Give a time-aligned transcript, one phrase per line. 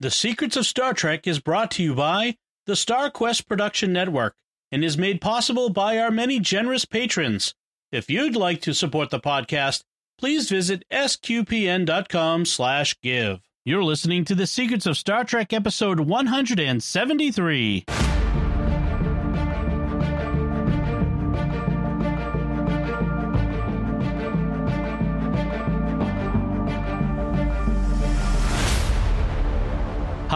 [0.00, 4.36] The Secrets of Star Trek is brought to you by the StarQuest Production Network
[4.70, 7.52] and is made possible by our many generous patrons.
[7.90, 9.82] If you'd like to support the podcast,
[10.16, 13.40] please visit sqpn.com slash give.
[13.64, 17.84] You're listening to The Secrets of Star Trek episode 173.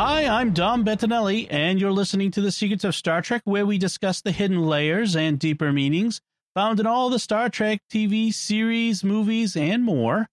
[0.04, 3.78] Hi, I'm Dom Bettinelli, and you're listening to The Secrets of Star Trek, where we
[3.78, 6.20] discuss the hidden layers and deeper meanings
[6.56, 10.26] found in all the Star Trek TV series, movies, and more.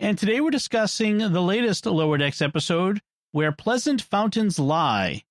[0.00, 3.00] And today we're discussing the latest Lower Decks episode,
[3.30, 5.22] Where Pleasant Fountains Lie.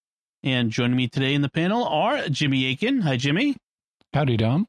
[0.42, 3.02] And joining me today in the panel are Jimmy Akin.
[3.02, 3.58] Hi, Jimmy.
[4.14, 4.67] Howdy, Dom.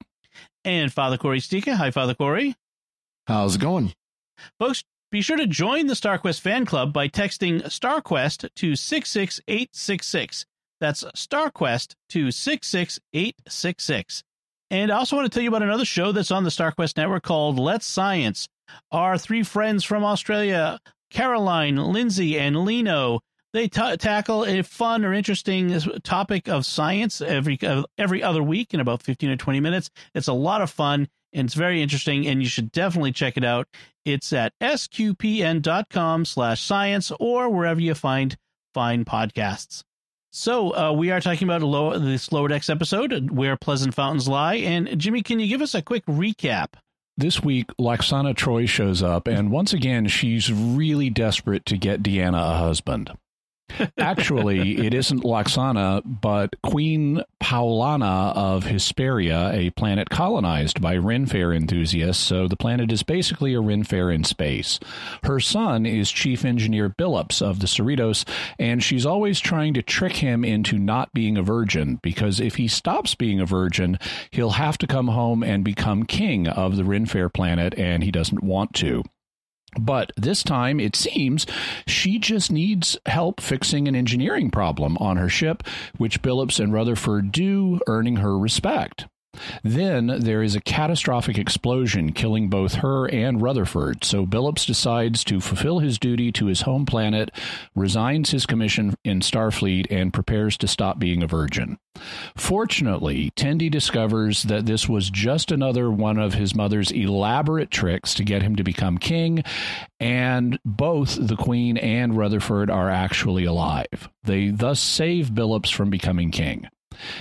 [0.64, 1.76] And Father Cory Sticha.
[1.76, 2.56] Hi, Father Cory.
[3.28, 3.92] How's it going?
[4.58, 10.46] Folks, be sure to join the StarQuest fan club by texting StarQuest to 66866.
[10.80, 14.24] That's StarQuest to 66866.
[14.70, 17.24] And I also want to tell you about another show that's on the StarQuest network
[17.24, 18.48] called Let's Science.
[18.90, 23.20] Our three friends from Australia, Caroline, Lindsay, and Lino,
[23.52, 28.72] they t- tackle a fun or interesting topic of science every uh, every other week
[28.72, 29.90] in about 15 or 20 minutes.
[30.14, 33.44] It's a lot of fun and it's very interesting and you should definitely check it
[33.44, 33.68] out.
[34.04, 38.36] It's at sqpn.com slash science or wherever you find
[38.74, 39.84] fine podcasts.
[40.34, 44.56] So uh, we are talking about low, this Lower Decks episode, Where Pleasant Fountains Lie.
[44.56, 46.68] And Jimmy, can you give us a quick recap?
[47.18, 52.54] This week, Lwaxana Troi shows up, and once again, she's really desperate to get Deanna
[52.54, 53.12] a husband.
[53.98, 61.52] Actually, it isn't Lwaxana, but Queen Paulana of Hysperia, a planet colonized by Ren Fair
[61.52, 64.78] enthusiasts, so the planet is basically a Ren Fair in space.
[65.24, 68.26] Her son is Chief Engineer Billups of the Cerritos,
[68.58, 72.68] and she's always trying to trick him into not being a virgin, because if he
[72.68, 73.98] stops being a virgin,
[74.30, 78.10] he'll have to come home and become king of the Ren Fair planet, and he
[78.10, 79.02] doesn't want to.
[79.78, 81.46] But this time, it seems
[81.86, 85.62] she just needs help fixing an engineering problem on her ship,
[85.96, 89.06] which Billups and Rutherford do, earning her respect.
[89.62, 94.04] Then there is a catastrophic explosion, killing both her and Rutherford.
[94.04, 97.30] So Billups decides to fulfill his duty to his home planet,
[97.74, 101.78] resigns his commission in Starfleet, and prepares to stop being a virgin.
[102.36, 108.24] Fortunately, Tendi discovers that this was just another one of his mother's elaborate tricks to
[108.24, 109.44] get him to become king,
[110.00, 114.08] and both the Queen and Rutherford are actually alive.
[114.24, 116.68] They thus save Billups from becoming king.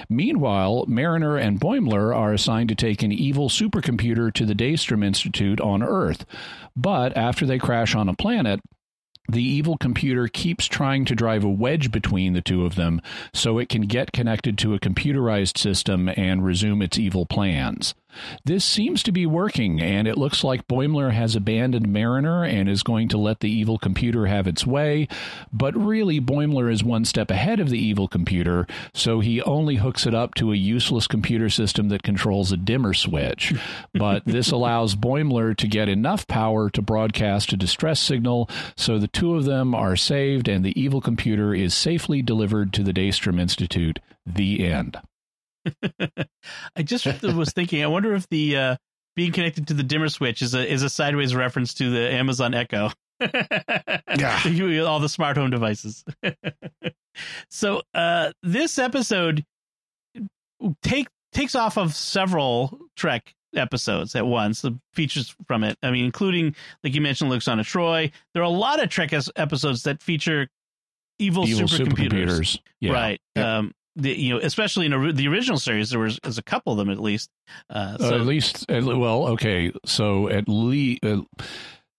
[0.10, 5.62] Meanwhile, Mariner and Boimler are assigned to take an evil supercomputer to the Daystrom Institute
[5.62, 6.26] on Earth.
[6.76, 8.60] But after they crash on a planet,
[9.30, 13.02] the evil computer keeps trying to drive a wedge between the two of them
[13.34, 17.94] so it can get connected to a computerized system and resume its evil plans.
[18.46, 22.84] This seems to be working, and it looks like Boimler has abandoned Mariner and is
[22.84, 25.08] going to let the evil computer have its way.
[25.52, 30.06] But really, Boimler is one step ahead of the evil computer, so he only hooks
[30.06, 33.54] it up to a useless computer system that controls a dimmer switch.
[33.94, 39.08] But this allows Boimler to get enough power to broadcast a distress signal, so the
[39.08, 43.40] two of them are saved and the evil computer is safely delivered to the Daystrom
[43.40, 44.00] Institute.
[44.26, 44.98] The end.
[46.76, 47.84] I just was thinking.
[47.84, 48.76] I wonder if the uh,
[49.16, 52.54] being connected to the dimmer switch is a is a sideways reference to the Amazon
[52.54, 52.92] Echo.
[54.18, 54.42] yeah,
[54.86, 56.04] all the smart home devices.
[57.50, 59.44] so uh, this episode
[60.82, 64.62] take takes off of several Trek episodes at once.
[64.62, 65.78] The features from it.
[65.84, 68.12] I mean, including like you mentioned, Lwaxana Troi.
[68.34, 70.48] There are a lot of Trek episodes that feature
[71.20, 72.28] evil, Evil supercomputers.
[72.28, 72.60] supercomputers.
[72.80, 72.92] Yeah.
[72.94, 73.22] Right.
[73.36, 76.72] Um, the, you know, especially in a, the original series, there was, there's a couple
[76.74, 77.30] of them at least.
[77.70, 79.72] Uh, so Uh, at least, well, okay.
[79.86, 81.22] So at least uh,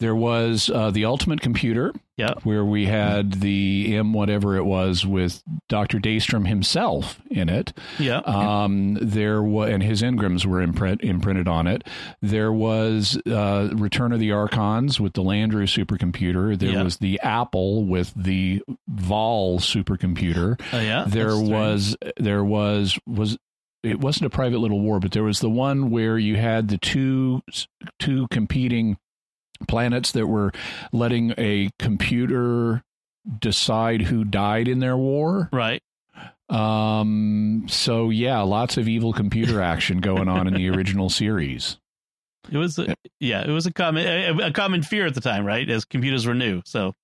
[0.03, 5.07] there was uh, the Ultimate Computer, yeah, where we had the M whatever it was
[5.07, 7.73] with Doctor Daystrom himself in it.
[7.99, 11.85] yeah, Um, there was, and his engrams were imprint, imprinted on it.
[12.21, 16.59] There was uh, Return of the Archons with the Landru supercomputer.
[16.59, 16.83] There Yeah.
[16.83, 18.61] was the Apple with the
[18.91, 20.61] Vaal supercomputer.
[20.73, 21.05] Oh, yeah.
[21.07, 21.51] there That's strange.
[21.51, 23.39] was there was was
[23.83, 26.79] it wasn't a private little war, but there was the one where you had the
[26.79, 27.43] two
[27.99, 28.97] two competing
[29.69, 30.53] planets that were
[30.93, 32.83] letting a computer
[33.39, 35.49] decide who died in their war.
[35.53, 35.83] right.
[36.49, 41.79] Um so yeah, lots of evil computer action going on in the original series.
[42.51, 45.45] It was, a, yeah, it was a common a, a common fear at the time,
[45.47, 45.69] right?
[45.71, 46.95] As computers were new, so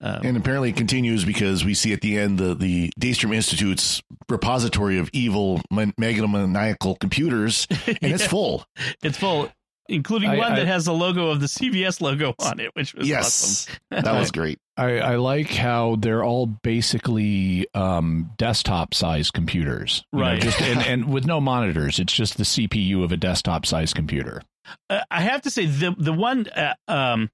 [0.00, 4.02] Um, and apparently it continues because we see at the end the the Daystrom Institute's
[4.28, 8.14] repository of evil megalomaniacal computers, and yeah.
[8.14, 8.64] it's full.
[9.02, 9.50] It's full,
[9.88, 12.94] including I, one I, that has the logo of the CBS logo on it, which
[12.94, 14.04] was yes, awesome.
[14.04, 14.58] that was great.
[14.76, 20.34] I, I, like how they're all basically um, desktop size computers, right?
[20.34, 21.98] Know, just and, and with no monitors.
[21.98, 24.42] It's just the CPU of a desktop size computer.
[24.90, 27.30] Uh, I have to say the the one uh, um,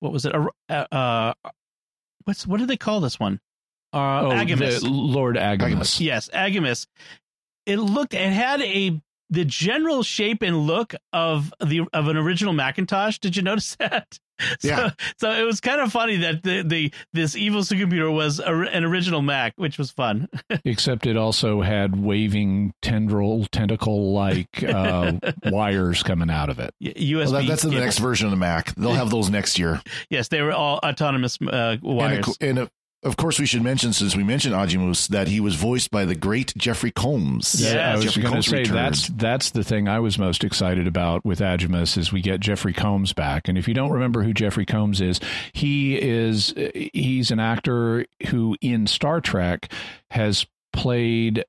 [0.00, 0.34] what was it?
[0.34, 1.34] Uh, uh,
[2.24, 3.40] what's what do they call this one?
[3.92, 4.80] Uh, oh, Agimus.
[4.82, 6.00] Lord Agimus.
[6.00, 6.86] Yes, Agimus.
[7.66, 8.14] It looked.
[8.14, 9.00] It had a
[9.30, 13.18] the general shape and look of the of an original Macintosh.
[13.18, 14.18] Did you notice that?
[14.58, 14.90] So, yeah.
[15.18, 18.84] So it was kind of funny that the, the this evil supercomputer was a, an
[18.84, 20.28] original Mac, which was fun.
[20.64, 25.12] Except it also had waving tendril tentacle like uh,
[25.44, 26.74] wires coming out of it.
[26.82, 27.16] USB.
[27.16, 28.74] Well, that, that's the next version of the Mac.
[28.74, 29.80] They'll have those next year.
[30.10, 32.36] yes, they were all autonomous uh, wires.
[32.40, 32.70] And, a, and a,
[33.04, 36.14] of course, we should mention since we mentioned Agimus that he was voiced by the
[36.14, 37.60] great Jeffrey Combs.
[37.60, 38.78] Yeah, I was going to say returned.
[38.78, 42.72] that's that's the thing I was most excited about with Agimus is we get Jeffrey
[42.72, 43.46] Combs back.
[43.46, 45.20] And if you don't remember who Jeffrey Combs is,
[45.52, 46.54] he is
[46.92, 49.70] he's an actor who in Star Trek
[50.10, 51.44] has played.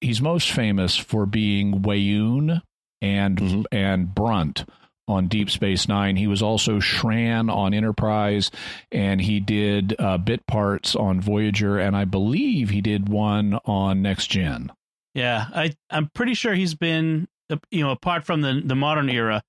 [0.00, 2.62] He's most famous for being Weyoun
[3.00, 3.62] and mm-hmm.
[3.70, 4.64] and Brunt
[5.06, 6.16] on Deep Space Nine.
[6.16, 8.50] He was also Shran on Enterprise,
[8.90, 14.02] and he did uh, bit parts on Voyager, and I believe he did one on
[14.02, 14.72] Next Gen.
[15.14, 19.08] Yeah, I I'm pretty sure he's been uh, you know apart from the the modern
[19.08, 19.42] era.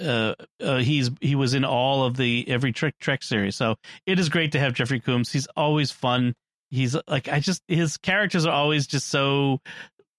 [0.00, 4.18] Uh, uh, he's he was in all of the every Trek Trek series, so it
[4.18, 5.32] is great to have Jeffrey Combs.
[5.32, 6.34] He's always fun.
[6.70, 9.60] He's like I just his characters are always just so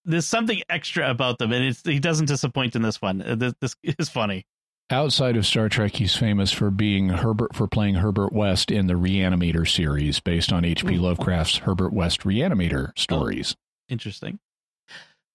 [0.05, 3.21] there's something extra about them, and it's he doesn't disappoint in this one.
[3.21, 4.45] Uh, this, this is funny.
[4.91, 8.93] Outside of Star Trek, he's famous for being Herbert for playing Herbert West in the
[8.93, 10.97] Reanimator series, based on H.P.
[10.97, 13.55] Lovecraft's Herbert West Reanimator stories.
[13.57, 14.37] Oh, interesting.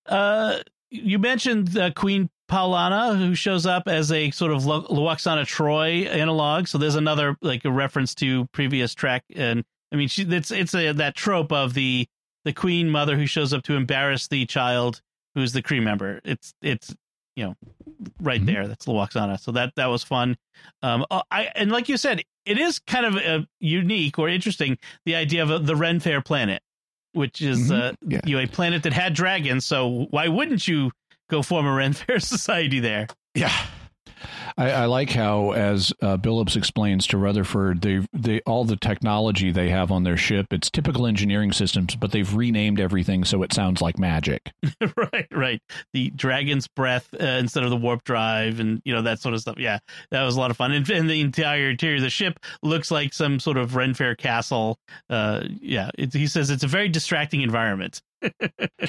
[0.07, 0.59] Uh,
[0.91, 6.69] you mentioned uh, Queen Paulana, who shows up as a sort of Lwaxana Troi analog.
[6.69, 10.75] So there's another like a reference to previous Trek, and I mean, she, it's it's
[10.77, 12.07] a, that trope of the
[12.45, 15.03] the Queen Mother who shows up to embarrass the child
[15.35, 16.21] who's the crew member.
[16.25, 16.95] It's it's
[17.41, 17.57] you know
[18.21, 18.47] right mm-hmm.
[18.47, 18.69] there.
[18.69, 19.41] That's Lwaxana.
[19.41, 20.37] So that that was fun.
[20.83, 24.79] Um, uh, I and like you said, it is kind of a unique or interesting
[25.07, 26.63] the idea of a, the Ren Fair planet,
[27.13, 27.73] which is mm-hmm.
[27.73, 28.21] uh, yeah.
[28.25, 29.65] you know a planet that had dragons.
[29.65, 30.93] So why wouldn't you
[31.31, 33.07] go form a Ren Fair society there?
[33.35, 33.55] Yeah.
[34.57, 39.51] I, I like how, as uh, Billups explains to Rutherford, they they all the technology
[39.51, 40.53] they have on their ship.
[40.53, 44.51] It's typical engineering systems, but they've renamed everything so it sounds like magic.
[44.97, 45.63] right, right.
[45.93, 49.41] The dragon's breath uh, instead of the warp drive, and you know that sort of
[49.41, 49.59] stuff.
[49.59, 49.79] Yeah,
[50.11, 50.73] that was a lot of fun.
[50.73, 54.15] And, and the entire interior of the ship looks like some sort of Ren Fair
[54.15, 54.79] castle.
[55.09, 58.03] Uh, yeah, it, he says it's a very distracting environment.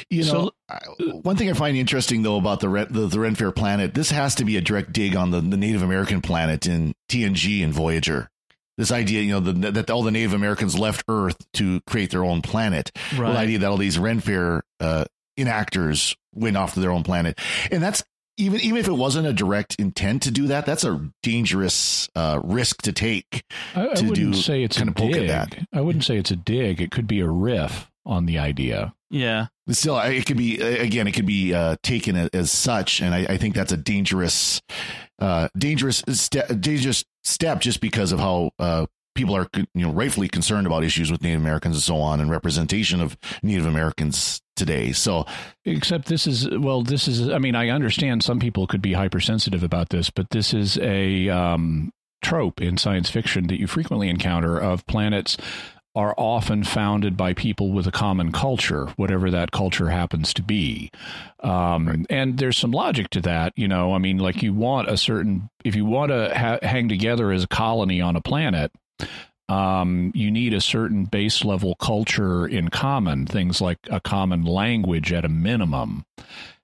[0.10, 3.52] You know, so, one thing I find interesting though about the the, the Ren Fair
[3.52, 6.94] planet, this has to be a direct dig on the, the Native American planet in
[7.10, 8.30] TNG and Voyager.
[8.78, 12.24] This idea, you know, the, that all the Native Americans left Earth to create their
[12.24, 12.92] own planet.
[13.12, 13.22] Right.
[13.22, 15.06] Well, the idea that all these Ren Fair uh,
[15.38, 17.40] enactors went off to their own planet,
[17.70, 18.04] and that's
[18.38, 22.40] even even if it wasn't a direct intent to do that, that's a dangerous uh,
[22.44, 23.44] risk to take.
[23.76, 25.66] I, I wouldn't do, say it's kind a of dig.
[25.74, 26.82] I wouldn't say it's a dig.
[26.82, 28.94] It could be a riff on the idea.
[29.12, 29.48] Yeah.
[29.70, 31.06] Still, it could be again.
[31.06, 34.62] It could be uh, taken as such, and I, I think that's a dangerous,
[35.20, 36.48] uh, dangerous step.
[36.60, 41.12] Dangerous step, just because of how uh, people are, you know, rightfully concerned about issues
[41.12, 44.94] with Native Americans and so on, and representation of Native Americans today.
[44.94, 45.26] So,
[45.66, 47.30] except this is well, this is.
[47.30, 51.28] I mean, I understand some people could be hypersensitive about this, but this is a
[51.30, 51.92] um,
[52.22, 55.38] trope in science fiction that you frequently encounter of planets
[55.94, 60.90] are often founded by people with a common culture, whatever that culture happens to be.
[61.42, 62.06] Um, right.
[62.10, 63.54] And there's some logic to that.
[63.58, 66.88] You know, I mean, like you want a certain, if you want to ha- hang
[66.88, 68.72] together as a colony on a planet,
[69.50, 75.12] um, you need a certain base level culture in common, things like a common language
[75.12, 76.06] at a minimum.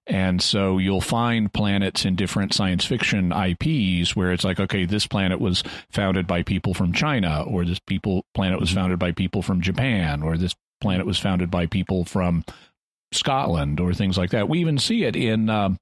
[0.07, 5.05] And so you'll find planets in different science fiction IPs where it's like, okay, this
[5.05, 9.41] planet was founded by people from China, or this people planet was founded by people
[9.41, 12.45] from Japan, or this planet was founded by people from
[13.11, 14.47] Scotland, or things like that.
[14.47, 15.75] We even see it in uh,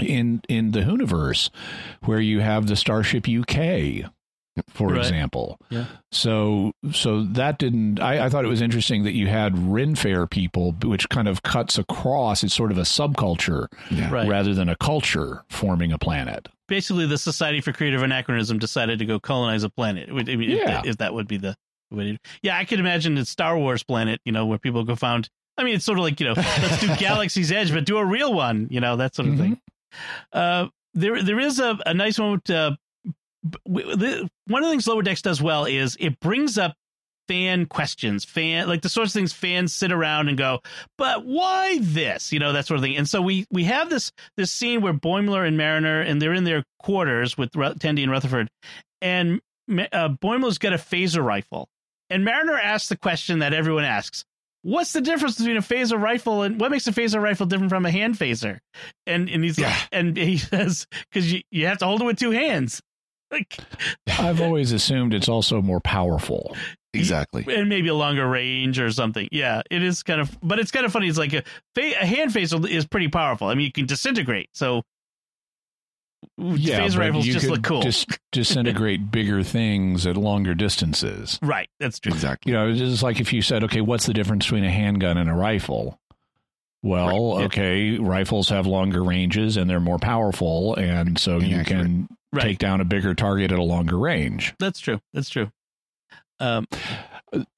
[0.00, 1.50] in in the Whoniverse,
[2.04, 4.10] where you have the Starship UK
[4.68, 4.98] for right.
[4.98, 5.58] example.
[5.70, 5.86] Yeah.
[6.12, 10.26] So so that didn't I, I thought it was interesting that you had Ren Fair
[10.26, 12.42] people, which kind of cuts across.
[12.42, 14.10] It's sort of a subculture yeah.
[14.10, 14.28] right.
[14.28, 16.48] rather than a culture forming a planet.
[16.66, 20.10] Basically, the Society for Creative Anachronism decided to go colonize a planet.
[20.10, 20.56] I mean, yeah.
[20.56, 21.56] if, that, if that would be the
[22.42, 25.30] Yeah, I could imagine it's Star Wars planet, you know, where people go found.
[25.56, 28.04] I mean, it's sort of like you know, let's do Galaxy's Edge, but do a
[28.04, 29.42] real one, you know, that sort of mm-hmm.
[29.42, 29.60] thing.
[30.32, 32.32] Uh, there, there is a, a nice one.
[32.32, 32.78] With, uh, the,
[33.64, 36.74] one of the things Lower Decks does well is it brings up
[37.28, 40.60] fan questions, fan like the sorts of things fans sit around and go,
[40.96, 42.32] but why this?
[42.32, 42.96] You know that sort of thing.
[42.96, 46.44] And so we we have this this scene where Boimler and Mariner and they're in
[46.44, 48.48] their quarters with Tendi and Rutherford,
[49.00, 49.40] and
[49.70, 51.68] uh, Boimler's got a phaser rifle,
[52.10, 54.24] and Mariner asks the question that everyone asks.
[54.62, 57.86] What's the difference between a phaser rifle and what makes a phaser rifle different from
[57.86, 58.58] a hand phaser?
[59.06, 59.76] And and he's yeah.
[59.92, 62.82] and he says because you, you have to hold it with two hands.
[63.30, 63.58] Like,
[64.06, 66.56] I've always assumed it's also more powerful.
[66.94, 67.44] Exactly.
[67.48, 69.28] And maybe a longer range or something.
[69.30, 71.08] Yeah, it is kind of, but it's kind of funny.
[71.08, 71.42] It's like a,
[71.76, 73.48] a hand phaser is pretty powerful.
[73.48, 74.48] I mean, you can disintegrate.
[74.54, 74.82] So
[76.36, 77.82] yeah, phaser rifles just look cool.
[77.82, 81.38] Just disintegrate bigger things at longer distances.
[81.42, 81.68] Right.
[81.78, 82.12] That's true.
[82.12, 82.52] Exactly.
[82.52, 85.18] You know, it's just like if you said, okay, what's the difference between a handgun
[85.18, 86.00] and a rifle?
[86.82, 87.44] Well, right.
[87.46, 92.42] okay, rifles have longer ranges and they're more powerful, and so you can right.
[92.42, 94.54] take down a bigger target at a longer range.
[94.58, 95.00] That's true.
[95.12, 95.50] That's true.
[96.40, 96.66] Um,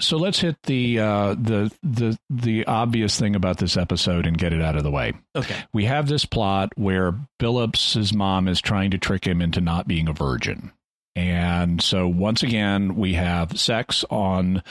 [0.00, 4.52] so let's hit the uh, the the the obvious thing about this episode and get
[4.52, 5.12] it out of the way.
[5.36, 5.56] Okay.
[5.72, 10.08] We have this plot where Billups's mom is trying to trick him into not being
[10.08, 10.72] a virgin,
[11.14, 14.62] and so once again we have sex on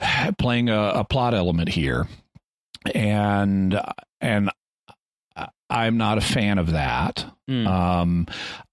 [0.38, 2.06] playing a, a plot element here,
[2.94, 3.80] and
[4.20, 4.50] and
[5.72, 7.24] I'm not a fan of that.
[7.48, 7.66] Mm.
[7.66, 8.26] Um,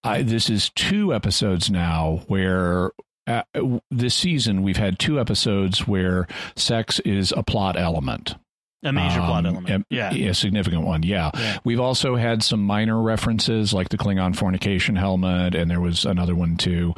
[0.04, 2.92] I, this is two episodes now where
[3.26, 3.44] uh,
[3.90, 6.28] this season we've had two episodes where
[6.58, 8.36] sex is a plot element.
[8.84, 9.86] A major um, plot element.
[9.90, 10.12] A, yeah.
[10.12, 11.04] A significant one.
[11.04, 11.32] Yeah.
[11.34, 11.60] yeah.
[11.64, 16.36] We've also had some minor references like the Klingon fornication helmet, and there was another
[16.36, 16.94] one too.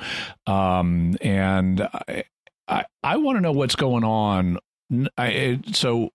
[0.47, 2.23] Um, and I,
[2.67, 4.57] I, I want to know what's going on.
[5.17, 6.09] I, so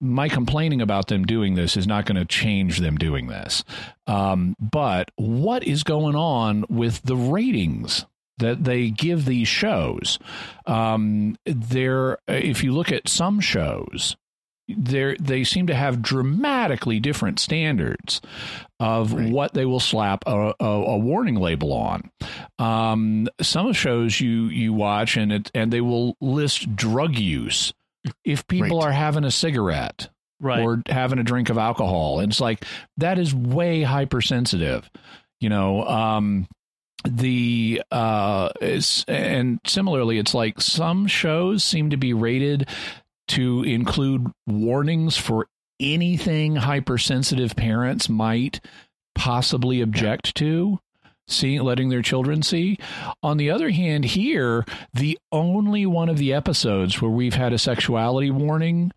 [0.00, 3.64] my complaining about them doing this is not going to change them doing this.
[4.06, 8.06] Um, but what is going on with the ratings
[8.40, 10.18] that they give these shows.
[10.66, 14.16] Um, there, if you look at some shows,
[14.68, 18.20] they they seem to have dramatically different standards
[18.78, 19.30] of right.
[19.30, 22.10] what they will slap a, a, a warning label on.
[22.58, 27.72] Um, some shows you you watch and it and they will list drug use
[28.24, 28.88] if people right.
[28.88, 30.08] are having a cigarette
[30.40, 30.60] right.
[30.60, 32.64] or having a drink of alcohol, and it's like
[32.96, 34.88] that is way hypersensitive.
[35.40, 36.46] You know, um,
[37.04, 38.50] the uh
[39.08, 42.68] and similarly it's like some shows seem to be rated
[43.28, 45.46] to include warnings for
[45.78, 48.60] anything hypersensitive parents might
[49.14, 50.78] possibly object to
[51.30, 52.78] seeing letting their children see
[53.22, 57.58] on the other hand here the only one of the episodes where we've had a
[57.58, 58.90] sexuality warning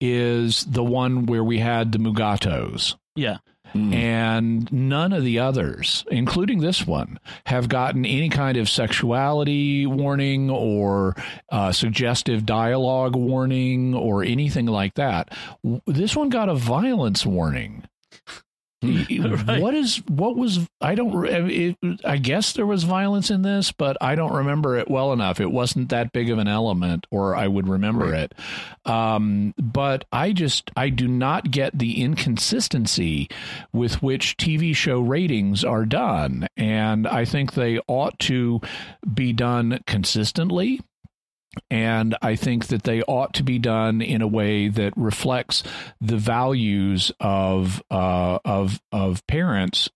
[0.00, 3.38] is the one where we had the mugatos yeah
[3.74, 3.94] Mm.
[3.94, 10.50] And none of the others, including this one, have gotten any kind of sexuality warning
[10.50, 11.14] or
[11.50, 15.34] uh, suggestive dialogue warning or anything like that.
[15.86, 17.84] This one got a violence warning.
[18.82, 19.60] right.
[19.60, 23.96] What is what was I don't it, I guess there was violence in this, but
[24.00, 25.40] I don't remember it well enough.
[25.40, 28.30] It wasn't that big of an element, or I would remember right.
[28.32, 28.34] it.
[28.88, 33.28] Um, but I just I do not get the inconsistency
[33.72, 38.60] with which TV show ratings are done, and I think they ought to
[39.12, 40.80] be done consistently
[41.70, 45.62] and I think that they ought to be done in a way that reflects
[46.00, 49.88] the values of uh, of of parents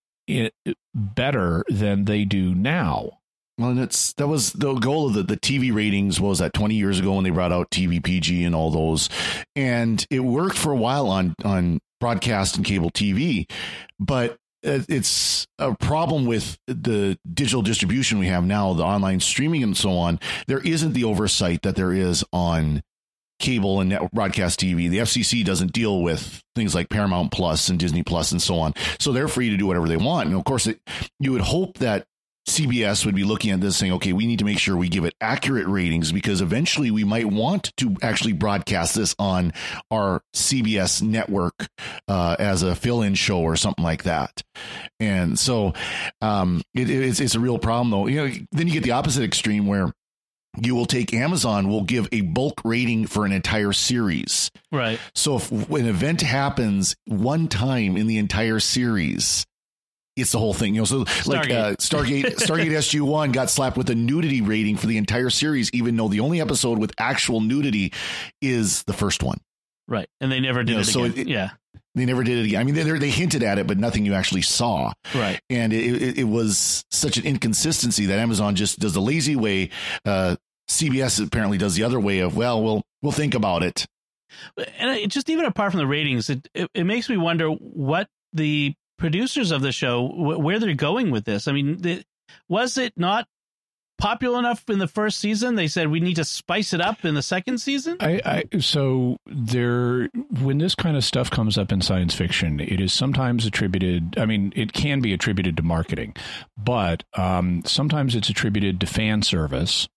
[0.95, 3.19] better than they do now.
[3.59, 6.75] Well, and it's that was the goal of the, the TV ratings was that 20
[6.75, 9.09] years ago when they brought out TV PG and all those,
[9.55, 13.49] and it worked for a while on on broadcast and cable TV,
[14.01, 19.63] but Uh, it's a problem with the digital distribution we have now, the online streaming
[19.63, 20.21] and so on.
[20.47, 22.83] There isn't the oversight that there is on
[23.39, 24.89] cable and network broadcast TV.
[24.89, 28.73] The FCC doesn't deal with things like Paramount Plus and Disney Plus and so on.
[29.01, 30.29] So they're free to do whatever they want.
[30.29, 30.81] And of course, it,
[31.19, 32.07] you would hope that
[32.49, 35.05] CBS would be looking at this saying, okay, we need to make sure we give
[35.05, 39.53] it accurate ratings because eventually we might want to actually broadcast this on
[39.91, 41.69] our CBS network
[42.09, 44.43] uh, as a fill in show or something like that.
[44.99, 45.73] And so
[46.21, 48.07] um, it, it's, it's a real problem, though.
[48.07, 49.93] You know, then you get the opposite extreme where
[50.61, 54.51] you will take Amazon will give a bulk rating for an entire series.
[54.71, 54.99] Right.
[55.15, 59.47] So if an event happens one time in the entire series,
[60.17, 60.75] it's the whole thing.
[60.75, 64.77] You know, so like uh, Stargate, Stargate SG One got slapped with a nudity rating
[64.77, 67.93] for the entire series, even though the only episode with actual nudity
[68.41, 69.39] is the first one.
[69.89, 71.19] Right, and they never did you know, it so again.
[71.19, 71.51] It, yeah,
[71.95, 72.61] they never did it again.
[72.61, 74.93] I mean, they they hinted at it, but nothing you actually saw.
[75.15, 79.37] Right, and it, it, it was such an inconsistency that Amazon just does the lazy
[79.37, 79.71] way.
[80.05, 80.37] Uh,
[80.71, 83.87] CBS apparently does the other way of well, we'll we'll think about it.
[84.57, 88.09] And it, just even apart from the ratings, it, it, it makes me wonder what
[88.33, 91.49] the producers of the show where they're going with this.
[91.49, 92.05] I mean, the,
[92.49, 93.27] was it not
[93.99, 95.57] popular enough in the first season?
[95.57, 97.97] They said we need to spice it up in the second season.
[97.99, 100.09] I, I so there
[100.41, 104.17] when this kind of stuff comes up in science fiction, it is sometimes attributed.
[104.17, 106.15] I mean, it can be attributed to marketing,
[106.57, 109.89] but um, sometimes it's attributed to fan service.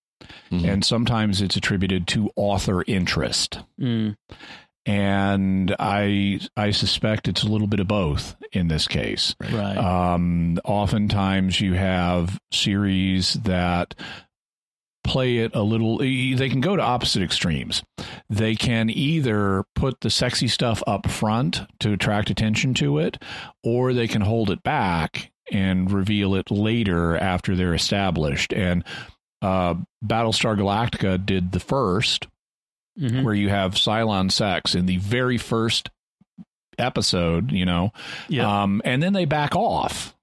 [0.49, 0.65] Mm-hmm.
[0.65, 3.59] And sometimes it's attributed to author interest.
[3.79, 4.15] Mm
[4.85, 9.35] and I I suspect it's a little bit of both in this case.
[9.41, 9.77] Right.
[9.77, 13.95] Um, oftentimes you have series that
[15.05, 17.83] play it a little they can go to opposite extremes
[18.27, 23.21] they can either put the sexy stuff up front to attract attention to it
[23.63, 28.83] or they can hold it back and reveal it later after they're established and
[29.43, 32.27] uh, battlestar galactica did the first
[32.99, 33.23] mm-hmm.
[33.23, 35.89] where you have Cylon sex in the very first
[36.77, 37.91] episode, you know,
[38.27, 38.63] yeah.
[38.63, 40.15] um, and then they back off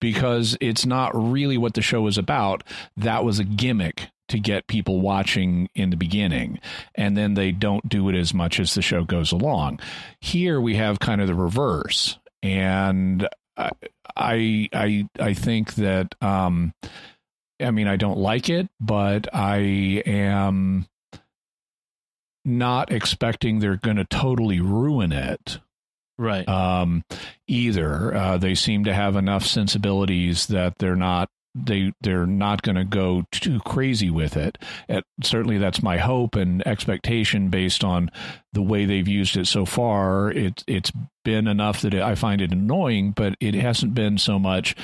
[0.00, 2.62] because it's not really what the show is about.
[2.96, 6.60] That was a gimmick to get people watching in the beginning,
[6.94, 9.80] and then they don't do it as much as the show goes along.
[10.20, 13.70] Here we have kind of the reverse, and I
[14.16, 16.14] I I, I think that.
[16.20, 16.72] Um,
[17.58, 19.56] I mean, I don't like it, but I
[20.04, 20.86] am
[22.46, 25.58] not expecting they're going to totally ruin it.
[26.18, 26.48] Right.
[26.48, 27.04] Um,
[27.46, 32.76] either uh, they seem to have enough sensibilities that they're not they they're not going
[32.76, 34.58] to go too crazy with it.
[34.88, 38.10] At, certainly, that's my hope and expectation based on
[38.52, 40.30] the way they've used it so far.
[40.30, 40.92] It it's
[41.24, 44.76] been enough that it, I find it annoying, but it hasn't been so much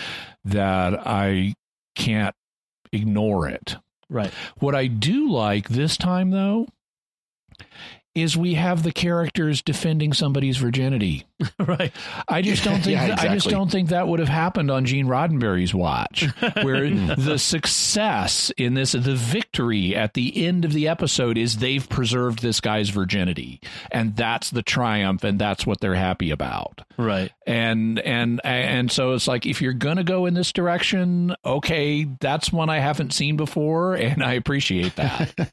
[0.44, 1.54] that I
[1.94, 2.34] can't
[2.92, 3.76] ignore it.
[4.08, 4.32] Right.
[4.58, 6.66] What I do like this time, though,
[8.14, 11.24] is we have the characters defending somebody's virginity.
[11.58, 11.92] right.
[12.28, 13.28] I just don't think yeah, exactly.
[13.28, 16.26] I just don't think that would have happened on Gene Roddenberry's watch,
[16.62, 17.12] where hmm.
[17.16, 22.42] the success in this, the victory at the end of the episode is they've preserved
[22.42, 23.60] this guy's virginity,
[23.90, 26.82] and that's the triumph, and that's what they're happy about.
[26.98, 27.32] Right.
[27.46, 32.52] And and and so it's like if you're gonna go in this direction, okay, that's
[32.52, 35.52] one I haven't seen before, and I appreciate that.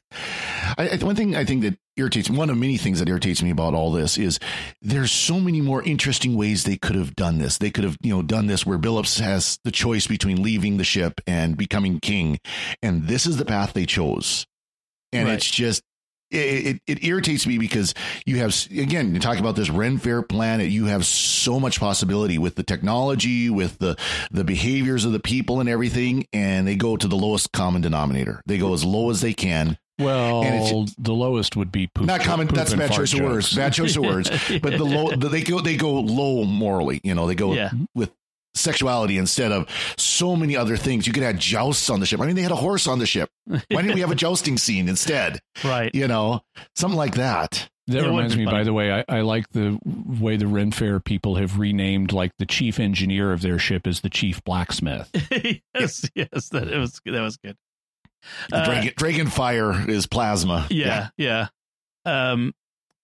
[0.76, 3.50] I, one thing I think that irritates me, one of many things that irritates me
[3.50, 4.38] about all this is
[4.82, 7.58] there's so many more interesting ways they could have done this.
[7.58, 10.84] They could have, you know, done this where Billups has the choice between leaving the
[10.84, 12.38] ship and becoming king.
[12.82, 14.46] And this is the path they chose.
[15.12, 15.34] And right.
[15.34, 15.82] it's just
[16.30, 17.92] it, it, it, irritates me because
[18.24, 20.68] you have again you talk about this Ren Fair planet.
[20.68, 23.96] You have so much possibility with the technology, with the
[24.30, 28.42] the behaviors of the people and everything, and they go to the lowest common denominator.
[28.46, 32.06] They go as low as they can, well, the lowest would be poop.
[32.06, 32.48] Not common.
[32.48, 33.54] Poop that's bad choice of words.
[33.54, 34.30] Bad choice of words.
[34.60, 37.00] But the low, they go they go low morally.
[37.02, 37.70] You know, they go yeah.
[37.94, 38.10] with
[38.54, 41.06] sexuality instead of so many other things.
[41.06, 42.20] You could have jousts on the ship.
[42.20, 43.30] I mean, they had a horse on the ship.
[43.46, 45.40] Why didn't we have a jousting scene instead?
[45.64, 45.94] Right.
[45.94, 46.42] You know,
[46.74, 47.68] something like that.
[47.86, 51.00] That it reminds me, by the way, I, I, like the way the Ren Fair
[51.00, 55.10] people have renamed like the chief engineer of their ship is the chief blacksmith.
[55.74, 57.56] yes, yes, that it was that was good.
[58.52, 60.66] Uh, Dragon, Dragon Fire is plasma.
[60.70, 61.48] Yeah, yeah,
[62.06, 62.30] yeah.
[62.32, 62.54] Um,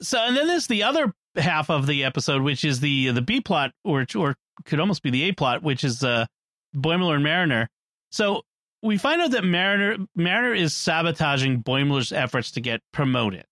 [0.01, 3.41] so and then there's the other half of the episode, which is the the B
[3.41, 6.27] plot, or or could almost be the A plot, which is uh,
[6.75, 7.69] Boimler and Mariner.
[8.11, 8.43] So
[8.83, 13.45] we find out that Mariner Mariner is sabotaging Boimler's efforts to get promoted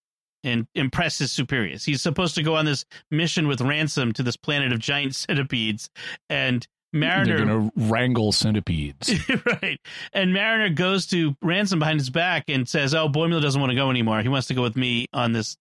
[0.43, 1.85] and impress his superiors.
[1.85, 5.91] He's supposed to go on this mission with Ransom to this planet of giant centipedes,
[6.29, 9.13] and Mariner They're going to wrangle centipedes,
[9.47, 9.81] right?
[10.13, 13.77] And Mariner goes to Ransom behind his back and says, "Oh, Boimler doesn't want to
[13.77, 14.23] go anymore.
[14.23, 15.57] He wants to go with me on this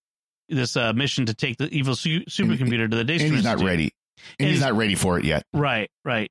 [0.48, 3.62] this uh, mission to take the evil su- supercomputer to the Daystrom." And he's not
[3.62, 3.84] ready.
[3.84, 3.92] And,
[4.40, 5.44] and he's, he's not ready for it yet.
[5.54, 6.30] Right, right.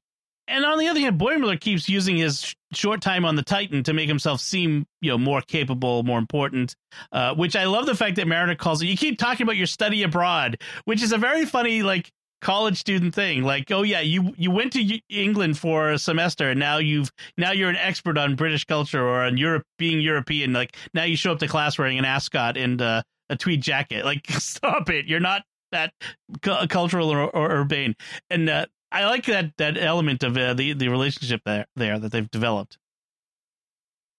[0.48, 3.92] And on the other hand, Boimler keeps using his short time on the Titan to
[3.92, 6.74] make himself seem, you know, more capable, more important.
[7.10, 8.86] Uh, which I love the fact that Mariner calls it.
[8.86, 12.10] You keep talking about your study abroad, which is a very funny, like
[12.42, 16.60] college student thing like oh yeah you you went to england for a semester and
[16.60, 20.76] now you've now you're an expert on british culture or on europe being european like
[20.92, 23.00] now you show up to class wearing an ascot and uh,
[23.30, 25.94] a tweed jacket like stop it you're not that
[26.42, 27.94] cu- cultural or, or, urbane
[28.28, 32.12] and uh, I like that that element of uh, the the relationship there there that
[32.12, 32.78] they've developed.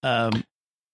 [0.02, 0.44] Um,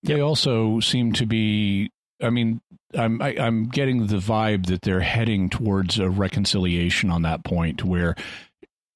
[0.03, 0.23] they yep.
[0.23, 1.91] also seem to be.
[2.21, 2.61] I mean,
[2.97, 7.21] I'm I, am i am getting the vibe that they're heading towards a reconciliation on
[7.23, 8.15] that point, where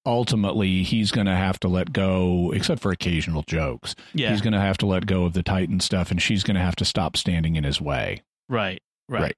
[0.05, 3.95] ultimately he's going to have to let go, except for occasional jokes.
[4.13, 4.31] Yeah.
[4.31, 6.62] He's going to have to let go of the Titan stuff, and she's going to
[6.62, 8.21] have to stop standing in his way.
[8.49, 8.81] Right.
[9.07, 9.21] Right.
[9.21, 9.36] right.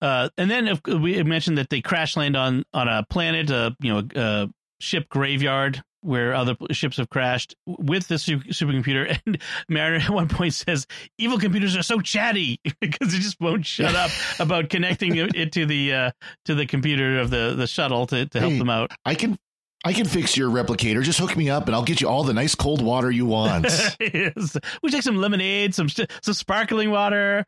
[0.00, 3.70] Uh, and then if we mentioned that they crash land on on a planet, uh,
[3.80, 9.18] you know, a, a ship graveyard where other ships have crashed with the supercomputer.
[9.26, 9.38] And
[9.68, 10.86] Mariner at one point says,
[11.18, 15.66] "Evil computers are so chatty because they just won't shut up about connecting it to
[15.66, 16.10] the uh,
[16.46, 19.38] to the computer of the the shuttle to, to help hey, them out." I can
[19.84, 21.02] I can fix your replicator.
[21.02, 23.64] Just hook me up, and I'll get you all the nice cold water you want.
[24.00, 24.56] yes.
[24.82, 27.44] We take some lemonade, some some sparkling water,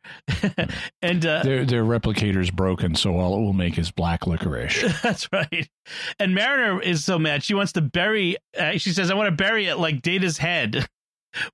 [1.01, 4.83] and uh, their their replicator's broken, so all it will make is black licorice.
[5.03, 5.69] That's right.
[6.19, 7.43] And Mariner is so mad.
[7.43, 8.35] She wants to bury.
[8.57, 10.87] Uh, she says, "I want to bury it like Data's head."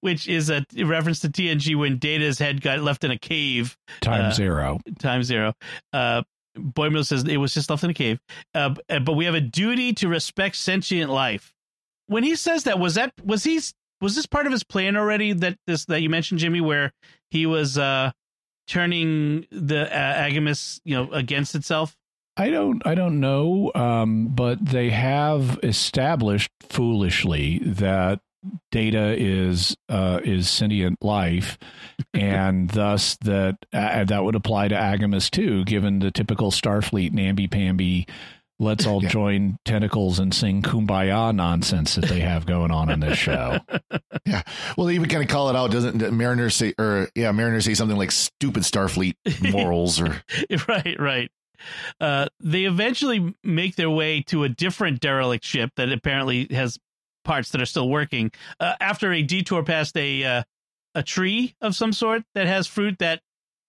[0.02, 3.76] Which is a reference to TNG when Data's head got left in a cave.
[4.02, 4.80] Time uh, zero.
[5.00, 5.54] Time zero.
[5.92, 6.22] Uh,
[6.58, 8.20] Boimler says it was just left in a cave,
[8.54, 11.54] uh, uh, but we have a duty to respect sentient life.
[12.08, 13.62] When he says that, was that was he
[14.02, 15.34] was this part of his plan already?
[15.34, 16.92] That this that you mentioned, Jimmy, where
[17.30, 18.12] he was uh,
[18.68, 21.96] turning the uh, Agimus, you know, against itself.
[22.38, 28.20] I don't I don't know, um, but they have established foolishly that
[28.72, 31.58] data is uh, is sentient life,
[32.14, 37.48] and thus that uh, that would apply to Agimus too, given the typical Starfleet namby
[37.48, 38.08] pamby.
[38.60, 39.10] Let's all yeah.
[39.10, 43.60] join tentacles and sing "Kumbaya" nonsense that they have going on in this show.
[44.24, 44.44] Yeah,
[44.78, 46.76] well, they even kind of call it out, doesn't Mariners say?
[46.78, 49.16] Or yeah, Mariners say something like "stupid Starfleet
[49.52, 50.22] morals" or
[50.68, 51.32] right, right.
[52.00, 56.78] Uh, they eventually make their way to a different derelict ship that apparently has
[57.24, 60.44] parts that are still working uh, after a detour past a uh,
[60.96, 63.22] a tree of some sort that has fruit that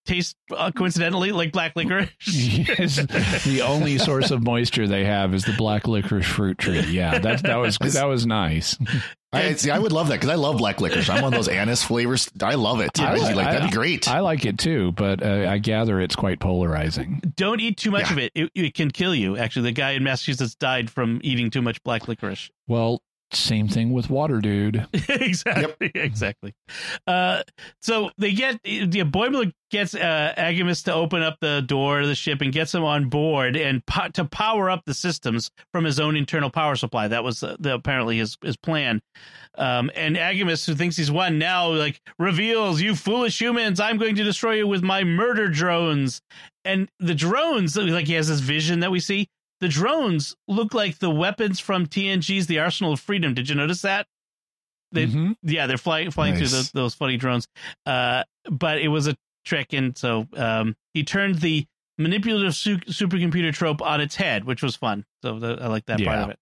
[0.04, 2.10] tastes uh, coincidentally like black licorice.
[2.26, 2.96] yes,
[3.44, 6.80] the only source of moisture they have is the black licorice fruit tree.
[6.80, 8.76] Yeah, that that was that was nice.
[9.32, 9.70] I see.
[9.70, 11.08] I would love that because I love black licorice.
[11.08, 12.30] I'm one of those anise flavors.
[12.42, 13.00] I love it.
[13.00, 14.08] I, like, like that'd be great.
[14.08, 17.22] I like it too, but uh, I gather it's quite polarizing.
[17.36, 18.12] Don't eat too much yeah.
[18.12, 18.32] of it.
[18.34, 18.50] it.
[18.54, 19.38] It can kill you.
[19.38, 22.50] Actually, the guy in Massachusetts died from eating too much black licorice.
[22.68, 24.86] Well, same thing with water, dude.
[25.08, 25.90] exactly.
[25.94, 26.04] Yep.
[26.04, 26.54] Exactly.
[27.06, 27.42] Uh,
[27.80, 32.14] so they get the Boimler gets uh, Agimus to open up the door of the
[32.14, 35.98] ship and gets him on board and po- to power up the systems from his
[35.98, 37.08] own internal power supply.
[37.08, 39.00] That was uh, the, apparently his his plan.
[39.56, 43.80] Um, and Agimus, who thinks he's won now, like reveals, "You foolish humans!
[43.80, 46.20] I'm going to destroy you with my murder drones."
[46.64, 49.28] And the drones, like he has this vision that we see
[49.62, 53.32] the drones look like the weapons from TNG's The Arsenal of Freedom.
[53.32, 54.08] Did you notice that?
[54.90, 55.32] They, mm-hmm.
[55.44, 56.50] Yeah, they're flying flying nice.
[56.50, 57.46] through the, those funny drones.
[57.86, 61.64] Uh, but it was a trick, and so um, he turned the
[61.96, 65.04] manipulative su- supercomputer trope on its head, which was fun.
[65.22, 66.06] So the, I like that yeah.
[66.06, 66.38] part of it.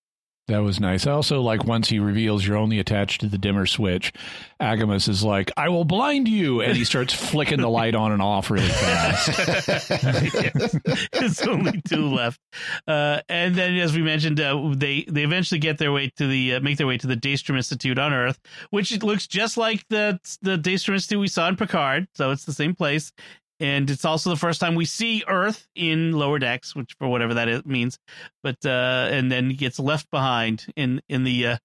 [0.50, 1.06] That was nice.
[1.06, 4.12] I also like once he reveals you're only attached to the dimmer switch,
[4.60, 6.60] Agimus is like, I will blind you.
[6.60, 9.28] And he starts flicking the light on and off really fast.
[11.12, 12.40] It's only two left.
[12.88, 16.54] Uh, and then, as we mentioned, uh, they, they eventually get their way to the,
[16.56, 20.18] uh, make their way to the Daystrom Institute on Earth, which looks just like the,
[20.42, 22.08] the Daystrom Institute we saw in Picard.
[22.14, 23.12] So it's the same place
[23.60, 27.34] and it's also the first time we see Earth in lower decks, which for whatever
[27.34, 27.98] that is, means.
[28.42, 31.46] But uh, and then he gets left behind in in the.
[31.46, 31.56] Uh,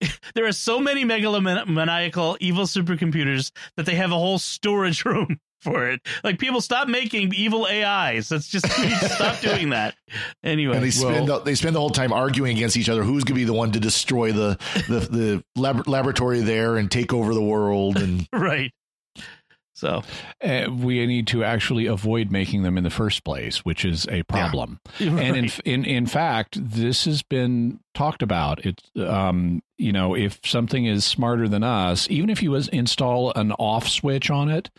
[0.34, 5.88] there are so many megalomaniacal evil supercomputers that they have a whole storage room for
[5.88, 6.00] it.
[6.24, 8.30] Like people stop making evil AIs.
[8.30, 9.94] Let's just stop doing that.
[10.42, 13.02] Anyway, and they spend well, the, they spend the whole time arguing against each other.
[13.02, 16.90] Who's going to be the one to destroy the the the lab, laboratory there and
[16.90, 17.98] take over the world?
[17.98, 18.72] And right.
[19.82, 20.04] So
[20.40, 24.22] uh, we need to actually avoid making them in the first place, which is a
[24.22, 24.78] problem.
[24.98, 25.14] Yeah.
[25.14, 25.24] Right.
[25.24, 28.64] And in, in in fact, this has been talked about.
[28.64, 33.50] It um, you know, if something is smarter than us, even if you install an
[33.52, 34.70] off switch on it,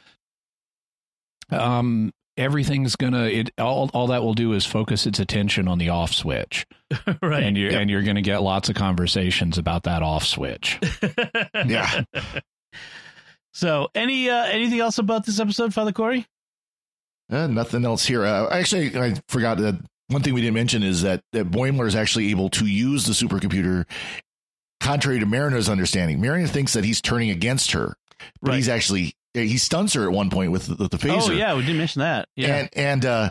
[1.49, 5.89] um, everything's gonna it all all that will do is focus its attention on the
[5.89, 6.65] off switch
[7.21, 7.81] right and you're yep.
[7.81, 10.79] and you're gonna get lots of conversations about that off switch
[11.67, 12.03] yeah
[13.53, 16.27] so, any uh, anything else about this episode, Father Cory?
[17.31, 18.25] Uh, nothing else here.
[18.25, 21.95] Uh, actually, I forgot that one thing we didn't mention is that, that Boimler is
[21.95, 23.85] actually able to use the supercomputer,
[24.79, 26.19] contrary to Mariner's understanding.
[26.19, 27.95] Mariner thinks that he's turning against her,
[28.41, 28.55] but right.
[28.57, 31.29] he's actually he stuns her at one point with the, the phaser.
[31.29, 32.29] Oh yeah, we didn't mention that.
[32.35, 33.29] Yeah, and and uh,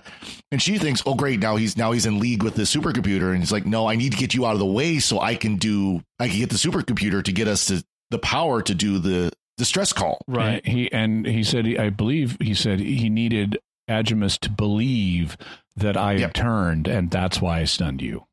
[0.51, 3.39] And she thinks, oh great, now he's now he's in league with the supercomputer, and
[3.39, 5.57] he's like, no, I need to get you out of the way so I can
[5.57, 9.33] do I can get the supercomputer to get us to the power to do the
[9.59, 10.23] the stress call.
[10.27, 10.61] Right.
[10.65, 15.37] And he and he said, I believe he said he needed Agimus to believe
[15.77, 16.21] that I yep.
[16.21, 18.25] had turned, and that's why I stunned you.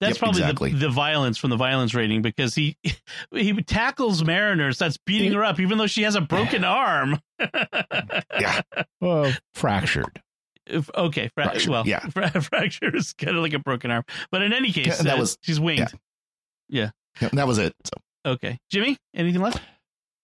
[0.00, 0.72] That's yep, probably exactly.
[0.72, 2.76] the, the violence from the violence rating because he
[3.30, 7.20] he tackles Mariners that's beating her up even though she has a broken arm.
[7.38, 8.60] yeah.
[9.00, 10.20] Well, fractured.
[10.70, 14.42] Okay, fra- fractured, well, yeah, fra- fracture is kind of like a broken arm, but
[14.42, 15.90] in any case, that uh, was she's winged.
[16.68, 16.90] Yeah.
[17.20, 17.30] yeah.
[17.32, 17.74] that was it.
[17.84, 19.62] So okay, Jimmy, anything left?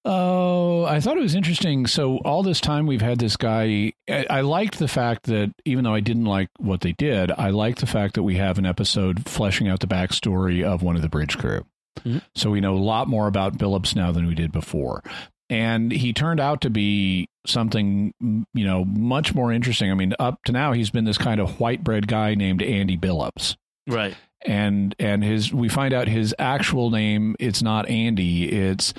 [0.09, 1.89] Oh, I thought it was interesting.
[1.89, 3.93] So all this time we've had this guy.
[4.09, 7.51] I, I, liked the fact that even though I didn't like what they did, I
[7.51, 11.03] liked the fact that we have an episode fleshing out the backstory of one of
[11.03, 11.67] the bridge crew.
[11.99, 12.19] Mm-hmm.
[12.37, 15.03] So we know a lot more about Billups now than we did before.
[15.51, 19.91] And he turned out to be something, you know, much more interesting.
[19.91, 22.97] I mean, up to now, he's been this kind of white bread guy named Andy
[22.97, 23.57] Billups.
[23.89, 28.93] Right and and his we find out his actual name it's not Andy it's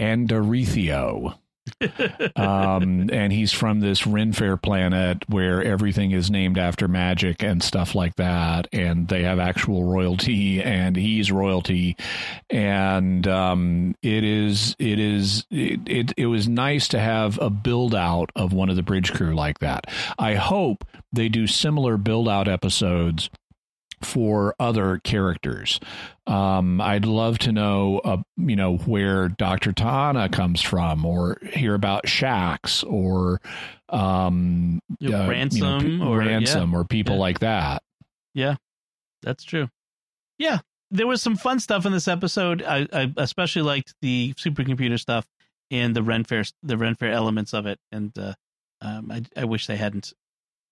[0.00, 1.36] Andorithio.
[2.36, 7.62] um, and he's from this Ren Fair planet where everything is named after magic and
[7.62, 11.96] stuff like that, and they have actual royalty, and he's royalty,
[12.48, 17.94] and um, it is it is it, it it was nice to have a build
[17.94, 19.86] out of one of the bridge crew like that.
[20.18, 23.30] I hope they do similar build out episodes
[24.02, 25.78] for other characters.
[26.26, 29.72] Um, I'd love to know, uh, you know, where Dr.
[29.72, 33.40] T'Ana comes from, or hear about Shax, or
[33.88, 36.78] um, uh, ransom, you know, or ransom, yeah.
[36.78, 37.20] or people yeah.
[37.20, 37.82] like that.
[38.34, 38.56] Yeah,
[39.22, 39.68] that's true.
[40.38, 40.60] Yeah,
[40.90, 42.62] there was some fun stuff in this episode.
[42.62, 45.26] I, I especially liked the supercomputer stuff
[45.70, 48.34] and the Ren Fair, the Ren Fair elements of it, and uh,
[48.80, 50.12] um, I, I wish they hadn't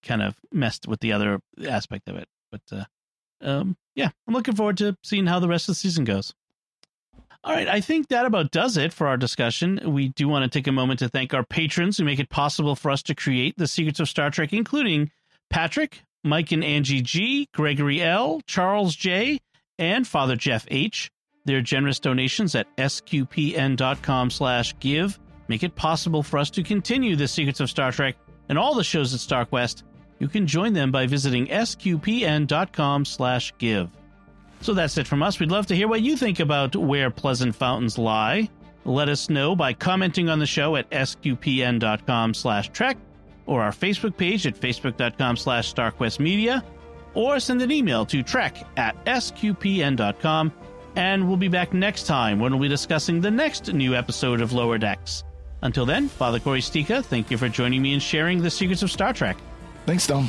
[0.03, 2.63] kind of messed with the other aspect of it, but.
[2.73, 2.85] Uh,
[3.41, 6.35] um, yeah, I'm looking forward to seeing how the rest of the season goes.
[7.45, 9.81] All right, I think that about does it for our discussion.
[9.87, 12.75] We do want to take a moment to thank our patrons who make it possible
[12.75, 15.11] for us to create the secrets of Star Trek, including
[15.49, 19.41] Patrick, Mike and Angie G, Gregory L, Charles J,
[19.79, 21.11] and Father Jeff H.
[21.45, 27.29] Their generous donations at sqpn.com slash give make it possible for us to continue the
[27.29, 28.17] secrets of Star Trek
[28.49, 29.83] and all the shows at StarQuest
[30.19, 33.91] you can join them by visiting sqpn.com/give.
[34.61, 35.39] So that's it from us.
[35.39, 38.49] We'd love to hear what you think about where pleasant fountains lie.
[38.85, 42.97] Let us know by commenting on the show at sqpn.com/trek
[43.47, 46.63] or our Facebook page at facebook.com/starquestmedia
[47.15, 50.53] or send an email to trek at sqpn.com
[50.97, 54.53] and we'll be back next time when we'll be discussing the next new episode of
[54.53, 55.23] Lower Decks.
[55.63, 58.91] Until then, Father Cory Sticha, thank you for joining me and sharing the secrets of
[58.91, 59.37] Star Trek.
[59.89, 60.29] Thanks, Dom.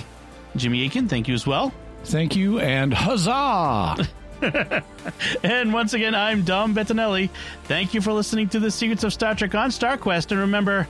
[0.55, 1.73] Jimmy Akin, thank you as well.
[2.05, 4.07] Thank you, and huzzah!
[5.43, 7.29] and once again, I'm Dom Bettinelli.
[7.65, 10.31] Thank you for listening to the Secrets of Star Trek on StarQuest.
[10.31, 10.87] And remember,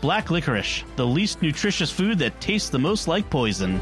[0.00, 3.80] black licorice, the least nutritious food that tastes the most like poison.